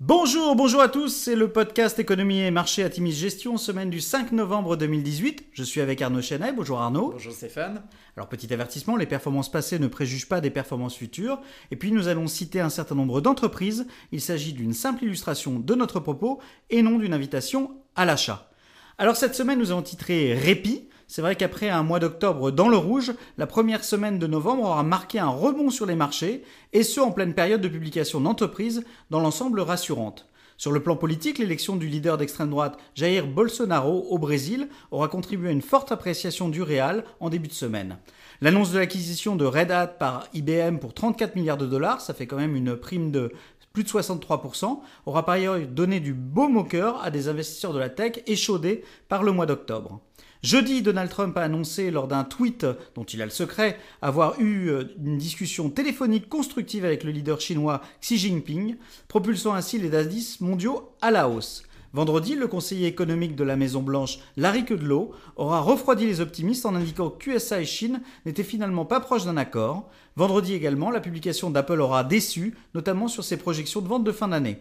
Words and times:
Bonjour, 0.00 0.56
bonjour 0.56 0.80
à 0.80 0.88
tous, 0.88 1.08
c'est 1.08 1.36
le 1.36 1.52
podcast 1.52 2.00
Économie 2.00 2.40
et 2.40 2.50
Marché 2.50 2.82
à 2.82 2.90
Timis 2.90 3.12
Gestion, 3.12 3.56
semaine 3.56 3.90
du 3.90 4.00
5 4.00 4.32
novembre 4.32 4.76
2018. 4.76 5.46
Je 5.52 5.62
suis 5.62 5.80
avec 5.80 6.02
Arnaud 6.02 6.20
Chenet, 6.20 6.52
bonjour 6.52 6.80
Arnaud. 6.80 7.12
Bonjour 7.12 7.32
Stéphane. 7.32 7.80
Alors 8.16 8.28
petit 8.28 8.52
avertissement, 8.52 8.96
les 8.96 9.06
performances 9.06 9.52
passées 9.52 9.78
ne 9.78 9.86
préjugent 9.86 10.28
pas 10.28 10.40
des 10.40 10.50
performances 10.50 10.96
futures. 10.96 11.40
Et 11.70 11.76
puis 11.76 11.92
nous 11.92 12.08
allons 12.08 12.26
citer 12.26 12.58
un 12.58 12.70
certain 12.70 12.96
nombre 12.96 13.20
d'entreprises. 13.20 13.86
Il 14.10 14.20
s'agit 14.20 14.52
d'une 14.52 14.72
simple 14.72 15.04
illustration 15.04 15.60
de 15.60 15.74
notre 15.76 16.00
propos 16.00 16.40
et 16.70 16.82
non 16.82 16.98
d'une 16.98 17.14
invitation 17.14 17.70
à 17.94 18.04
l'achat. 18.04 18.50
Alors 18.96 19.16
cette 19.16 19.34
semaine 19.34 19.58
nous 19.58 19.72
avons 19.72 19.82
titré 19.82 20.34
Répit. 20.34 20.88
C'est 21.08 21.20
vrai 21.20 21.34
qu'après 21.34 21.68
un 21.68 21.82
mois 21.82 21.98
d'octobre 21.98 22.52
dans 22.52 22.68
le 22.68 22.76
rouge, 22.76 23.12
la 23.38 23.46
première 23.48 23.82
semaine 23.82 24.20
de 24.20 24.26
novembre 24.28 24.62
aura 24.62 24.84
marqué 24.84 25.18
un 25.18 25.28
rebond 25.28 25.70
sur 25.70 25.84
les 25.84 25.96
marchés, 25.96 26.44
et 26.72 26.84
ce 26.84 27.00
en 27.00 27.10
pleine 27.10 27.34
période 27.34 27.60
de 27.60 27.68
publication 27.68 28.20
d'entreprises 28.20 28.84
dans 29.10 29.18
l'ensemble 29.18 29.60
rassurante. 29.60 30.28
Sur 30.56 30.70
le 30.70 30.80
plan 30.80 30.94
politique, 30.94 31.38
l'élection 31.38 31.74
du 31.74 31.88
leader 31.88 32.16
d'extrême 32.16 32.50
droite 32.50 32.78
Jair 32.94 33.26
Bolsonaro 33.26 34.06
au 34.08 34.18
Brésil 34.18 34.68
aura 34.92 35.08
contribué 35.08 35.48
à 35.48 35.52
une 35.52 35.60
forte 35.60 35.90
appréciation 35.90 36.48
du 36.48 36.62
réal 36.62 37.04
en 37.18 37.30
début 37.30 37.48
de 37.48 37.52
semaine. 37.52 37.98
L'annonce 38.40 38.70
de 38.70 38.78
l'acquisition 38.78 39.34
de 39.34 39.44
Red 39.44 39.72
Hat 39.72 39.88
par 39.88 40.28
IBM 40.32 40.78
pour 40.78 40.94
34 40.94 41.34
milliards 41.34 41.56
de 41.56 41.66
dollars, 41.66 42.00
ça 42.00 42.14
fait 42.14 42.26
quand 42.26 42.36
même 42.36 42.54
une 42.54 42.76
prime 42.76 43.10
de 43.10 43.32
plus 43.74 43.82
de 43.82 43.88
63%, 43.88 44.78
aura 45.04 45.26
par 45.26 45.34
ailleurs 45.34 45.58
donné 45.66 45.98
du 45.98 46.14
beau 46.14 46.48
moqueur 46.48 47.02
à 47.02 47.10
des 47.10 47.28
investisseurs 47.28 47.74
de 47.74 47.80
la 47.80 47.90
tech 47.90 48.22
échaudés 48.26 48.84
par 49.08 49.24
le 49.24 49.32
mois 49.32 49.46
d'octobre. 49.46 50.00
Jeudi, 50.44 50.80
Donald 50.80 51.10
Trump 51.10 51.36
a 51.36 51.42
annoncé 51.42 51.90
lors 51.90 52.06
d'un 52.06 52.22
tweet 52.22 52.66
dont 52.94 53.02
il 53.02 53.20
a 53.20 53.24
le 53.24 53.32
secret 53.32 53.76
avoir 54.00 54.38
eu 54.38 54.68
euh, 54.68 54.84
une 55.04 55.18
discussion 55.18 55.70
téléphonique 55.70 56.28
constructive 56.28 56.84
avec 56.84 57.02
le 57.02 57.10
leader 57.10 57.40
chinois 57.40 57.80
Xi 58.00 58.16
Jinping, 58.16 58.76
propulsant 59.08 59.54
ainsi 59.54 59.78
les 59.78 59.96
indices 59.96 60.40
mondiaux 60.40 60.92
à 61.00 61.10
la 61.10 61.28
hausse. 61.28 61.64
Vendredi, 61.94 62.34
le 62.34 62.48
conseiller 62.48 62.88
économique 62.88 63.36
de 63.36 63.44
la 63.44 63.54
Maison-Blanche, 63.54 64.18
Larry 64.36 64.64
Kudlow, 64.64 65.12
aura 65.36 65.60
refroidi 65.60 66.06
les 66.06 66.20
optimistes 66.20 66.66
en 66.66 66.74
indiquant 66.74 67.08
que 67.08 67.30
QSA 67.30 67.60
et 67.60 67.64
Chine 67.64 68.02
n'étaient 68.26 68.42
finalement 68.42 68.84
pas 68.84 68.98
proches 68.98 69.26
d'un 69.26 69.36
accord. 69.36 69.88
Vendredi 70.16 70.54
également, 70.54 70.90
la 70.90 70.98
publication 70.98 71.50
d'Apple 71.50 71.80
aura 71.80 72.02
déçu, 72.02 72.56
notamment 72.74 73.06
sur 73.06 73.22
ses 73.22 73.36
projections 73.36 73.80
de 73.80 73.86
vente 73.86 74.02
de 74.02 74.10
fin 74.10 74.26
d'année. 74.26 74.58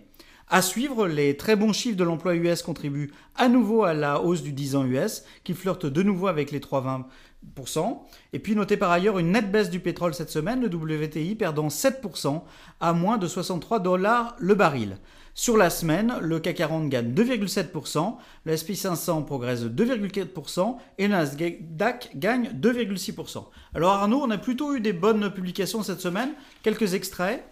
À 0.50 0.62
suivre, 0.62 1.08
les 1.08 1.38
très 1.38 1.56
bons 1.56 1.74
chiffres 1.74 1.98
de 1.98 2.04
l'emploi 2.04 2.36
US 2.36 2.62
contribuent 2.62 3.12
à 3.36 3.48
nouveau 3.48 3.84
à 3.84 3.94
la 3.94 4.22
hausse 4.22 4.44
du 4.44 4.52
10 4.52 4.76
ans 4.76 4.86
US, 4.86 5.24
qui 5.44 5.54
flirte 5.54 5.86
de 5.86 6.04
nouveau 6.04 6.28
avec 6.28 6.52
les 6.52 6.60
3,20%. 6.60 7.98
Et 8.34 8.40
puis 8.40 8.56
notez 8.56 8.78
par 8.78 8.92
ailleurs 8.92 9.20
une 9.20 9.32
nette 9.32 9.52
baisse 9.52 9.70
du 9.70 9.80
pétrole 9.80 10.14
cette 10.14 10.30
semaine, 10.30 10.62
le 10.62 10.68
WTI 10.68 11.36
perdant 11.36 11.68
7% 11.68 12.42
à 12.80 12.94
moins 12.94 13.18
de 13.18 13.28
63 13.28 13.80
dollars 13.80 14.36
le 14.40 14.56
baril. 14.56 14.98
Sur 15.36 15.58
la 15.58 15.72
semaine, 15.72 16.14
le 16.22 16.40
CAC 16.40 16.58
40 16.58 16.90
gagne 16.90 17.12
2,7%, 17.12 18.18
le 18.46 18.56
SP 18.56 18.74
500 18.74 19.24
progresse 19.24 19.64
de 19.64 19.86
2,4% 19.86 20.78
et 21.00 21.08
le 21.08 21.14
Nasdaq 21.14 22.12
gagne 22.16 22.50
2,6%. 22.54 23.46
Alors 23.74 23.94
Arnaud, 23.94 24.22
on 24.22 24.30
a 24.30 24.38
plutôt 24.38 24.76
eu 24.76 24.80
des 24.80 24.94
bonnes 24.94 25.32
publications 25.32 25.82
cette 25.82 26.02
semaine, 26.02 26.34
quelques 26.62 26.94
extraits. 26.94 27.44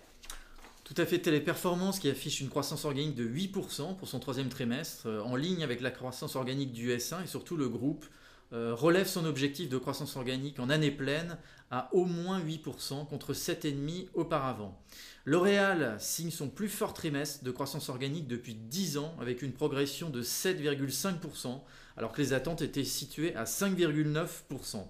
Tout 0.94 1.02
à 1.02 1.06
fait, 1.06 1.20
Téléperformance 1.20 2.00
qui 2.00 2.10
affiche 2.10 2.42
une 2.42 2.50
croissance 2.50 2.84
organique 2.84 3.16
de 3.16 3.26
8% 3.26 3.96
pour 3.96 4.10
son 4.10 4.20
troisième 4.20 4.50
trimestre, 4.50 5.08
euh, 5.08 5.22
en 5.22 5.38
ligne 5.38 5.64
avec 5.64 5.80
la 5.80 5.90
croissance 5.90 6.36
organique 6.36 6.74
du 6.74 6.90
S1 6.90 7.24
et 7.24 7.28
surtout 7.28 7.56
le 7.56 7.70
groupe 7.70 8.06
euh, 8.52 8.76
relève 8.76 9.08
son 9.08 9.24
objectif 9.24 9.70
de 9.70 9.78
croissance 9.78 10.18
organique 10.18 10.60
en 10.60 10.70
année 10.70 10.92
pleine 10.92 11.38
à 11.70 11.88
au 11.94 12.04
moins 12.04 12.42
8% 12.42 13.08
contre 13.08 13.34
7,5% 13.34 14.10
auparavant. 14.16 14.78
L'Oréal 15.24 15.96
signe 15.98 16.30
son 16.30 16.50
plus 16.50 16.68
fort 16.68 16.94
trimestre 16.94 17.46
de 17.46 17.52
croissance 17.52 17.88
organique 17.88 18.28
depuis 18.28 18.56
10 18.56 18.98
ans 18.98 19.16
avec 19.22 19.44
une 19.44 19.54
progression 19.54 20.10
de 20.10 20.22
7,5% 20.22 21.62
alors 21.96 22.12
que 22.12 22.22
les 22.22 22.34
attentes 22.34 22.62
étaient 22.62 22.84
situées 22.84 23.34
à 23.38 23.46
5,9%. 23.46 24.84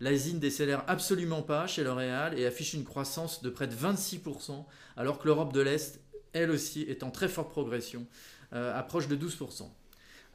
L'Asie 0.00 0.34
ne 0.34 0.38
décélère 0.38 0.84
absolument 0.86 1.42
pas 1.42 1.66
chez 1.66 1.84
L'Oréal 1.84 2.38
et 2.38 2.46
affiche 2.46 2.74
une 2.74 2.84
croissance 2.84 3.42
de 3.42 3.50
près 3.50 3.66
de 3.66 3.74
26%, 3.74 4.64
alors 4.96 5.18
que 5.18 5.26
l'Europe 5.26 5.52
de 5.52 5.60
l'Est, 5.60 6.00
elle 6.32 6.50
aussi, 6.50 6.82
est 6.82 7.02
en 7.02 7.10
très 7.10 7.28
forte 7.28 7.50
progression, 7.50 8.06
euh, 8.52 8.76
approche 8.76 9.08
de 9.08 9.16
12%. 9.16 9.70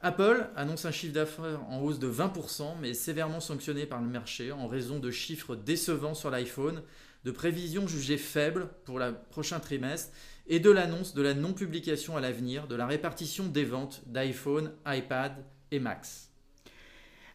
Apple 0.02 0.48
annonce 0.56 0.86
un 0.86 0.92
chiffre 0.92 1.12
d'affaires 1.12 1.62
en 1.68 1.80
hausse 1.80 1.98
de 1.98 2.10
20%, 2.10 2.76
mais 2.80 2.94
sévèrement 2.94 3.40
sanctionné 3.40 3.84
par 3.84 4.00
le 4.00 4.08
marché 4.08 4.50
en 4.50 4.66
raison 4.66 4.98
de 4.98 5.10
chiffres 5.10 5.56
décevants 5.56 6.14
sur 6.14 6.30
l'iPhone, 6.30 6.82
de 7.24 7.30
prévisions 7.30 7.86
jugées 7.86 8.16
faibles 8.16 8.70
pour 8.86 8.98
le 8.98 9.14
prochain 9.28 9.60
trimestre 9.60 10.10
et 10.46 10.58
de 10.58 10.70
l'annonce 10.70 11.12
de 11.12 11.20
la 11.20 11.34
non-publication 11.34 12.16
à 12.16 12.20
l'avenir 12.20 12.66
de 12.66 12.76
la 12.76 12.86
répartition 12.86 13.46
des 13.46 13.64
ventes 13.64 14.00
d'iPhone, 14.06 14.72
iPad 14.86 15.32
et 15.70 15.80
Max. 15.80 16.29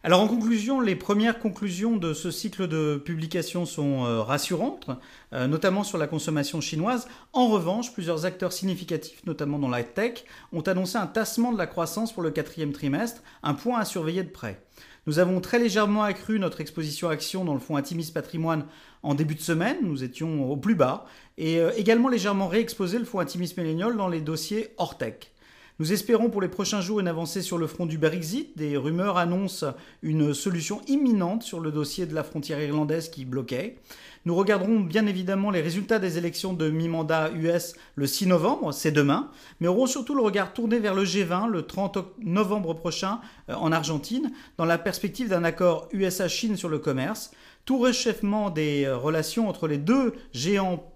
Alors 0.02 0.20
en 0.20 0.28
conclusion, 0.28 0.80
les 0.80 0.94
premières 0.94 1.38
conclusions 1.38 1.96
de 1.96 2.12
ce 2.12 2.30
cycle 2.30 2.68
de 2.68 3.00
publication 3.02 3.64
sont 3.64 4.04
euh, 4.04 4.22
rassurantes, 4.22 4.88
euh, 5.32 5.46
notamment 5.46 5.84
sur 5.84 5.98
la 5.98 6.06
consommation 6.06 6.60
chinoise. 6.60 7.08
En 7.32 7.48
revanche, 7.48 7.92
plusieurs 7.92 8.24
acteurs 8.24 8.52
significatifs, 8.52 9.24
notamment 9.26 9.58
dans 9.58 9.68
la 9.68 9.82
tech, 9.82 10.24
ont 10.52 10.60
annoncé 10.60 10.96
un 10.96 11.06
tassement 11.06 11.52
de 11.52 11.58
la 11.58 11.66
croissance 11.66 12.12
pour 12.12 12.22
le 12.22 12.30
quatrième 12.30 12.72
trimestre, 12.72 13.22
un 13.42 13.54
point 13.54 13.80
à 13.80 13.84
surveiller 13.84 14.22
de 14.22 14.30
près. 14.30 14.62
Nous 15.06 15.18
avons 15.18 15.40
très 15.40 15.58
légèrement 15.58 16.02
accru 16.02 16.38
notre 16.38 16.60
exposition 16.60 17.08
action 17.08 17.44
dans 17.44 17.54
le 17.54 17.60
fonds 17.60 17.76
Atimis 17.76 18.10
Patrimoine 18.12 18.66
en 19.02 19.14
début 19.14 19.36
de 19.36 19.40
semaine, 19.40 19.78
nous 19.82 20.02
étions 20.02 20.50
au 20.50 20.56
plus 20.56 20.74
bas, 20.74 21.06
et 21.38 21.60
euh, 21.60 21.70
également 21.76 22.08
légèrement 22.08 22.48
réexposé 22.48 22.98
le 22.98 23.04
fonds 23.04 23.20
Atimis 23.20 23.54
Millennial 23.56 23.96
dans 23.96 24.08
les 24.08 24.20
dossiers 24.20 24.74
hors 24.78 24.98
tech. 24.98 25.32
Nous 25.78 25.92
espérons 25.92 26.30
pour 26.30 26.40
les 26.40 26.48
prochains 26.48 26.80
jours 26.80 27.00
une 27.00 27.08
avancée 27.08 27.42
sur 27.42 27.58
le 27.58 27.66
front 27.66 27.84
du 27.84 27.98
Brexit. 27.98 28.56
Des 28.56 28.78
rumeurs 28.78 29.18
annoncent 29.18 29.74
une 30.00 30.32
solution 30.32 30.80
imminente 30.88 31.42
sur 31.42 31.60
le 31.60 31.70
dossier 31.70 32.06
de 32.06 32.14
la 32.14 32.24
frontière 32.24 32.62
irlandaise 32.62 33.10
qui 33.10 33.26
bloquait. 33.26 33.76
Nous 34.24 34.34
regarderons 34.34 34.80
bien 34.80 35.06
évidemment 35.06 35.50
les 35.50 35.60
résultats 35.60 35.98
des 35.98 36.16
élections 36.16 36.54
de 36.54 36.70
mi-mandat 36.70 37.30
US 37.34 37.74
le 37.94 38.06
6 38.06 38.26
novembre, 38.26 38.72
c'est 38.72 38.90
demain, 38.90 39.30
mais 39.60 39.68
aurons 39.68 39.86
surtout 39.86 40.14
le 40.14 40.22
regard 40.22 40.54
tourné 40.54 40.78
vers 40.78 40.94
le 40.94 41.04
G20 41.04 41.50
le 41.50 41.66
30 41.66 41.98
novembre 42.20 42.72
prochain 42.72 43.20
euh, 43.50 43.54
en 43.54 43.70
Argentine, 43.70 44.32
dans 44.56 44.64
la 44.64 44.78
perspective 44.78 45.28
d'un 45.28 45.44
accord 45.44 45.90
USA-Chine 45.92 46.56
sur 46.56 46.70
le 46.70 46.78
commerce. 46.78 47.32
Tout 47.66 47.78
réchauffement 47.80 48.48
des 48.48 48.86
euh, 48.86 48.96
relations 48.96 49.46
entre 49.46 49.68
les 49.68 49.78
deux 49.78 50.14
géants 50.32 50.90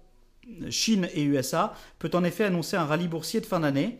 Chine 0.71 1.07
et 1.13 1.23
USA 1.23 1.75
peut 1.99 2.09
en 2.13 2.23
effet 2.23 2.45
annoncer 2.45 2.75
un 2.75 2.85
rallye 2.85 3.07
boursier 3.07 3.41
de 3.41 3.45
fin 3.45 3.59
d'année. 3.59 3.99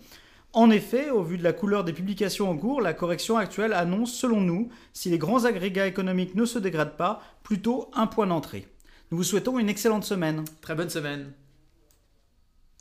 En 0.53 0.69
effet, 0.69 1.09
au 1.09 1.23
vu 1.23 1.37
de 1.37 1.43
la 1.43 1.53
couleur 1.53 1.85
des 1.85 1.93
publications 1.93 2.49
en 2.49 2.57
cours, 2.57 2.81
la 2.81 2.93
correction 2.93 3.37
actuelle 3.37 3.71
annonce, 3.71 4.13
selon 4.13 4.41
nous, 4.41 4.69
si 4.91 5.09
les 5.09 5.17
grands 5.17 5.45
agrégats 5.45 5.87
économiques 5.87 6.35
ne 6.35 6.43
se 6.43 6.59
dégradent 6.59 6.97
pas, 6.97 7.21
plutôt 7.41 7.89
un 7.93 8.05
point 8.05 8.27
d'entrée. 8.27 8.67
Nous 9.11 9.17
vous 9.17 9.23
souhaitons 9.23 9.59
une 9.59 9.69
excellente 9.69 10.03
semaine. 10.03 10.43
Très 10.61 10.75
bonne 10.75 10.89
semaine. 10.89 11.31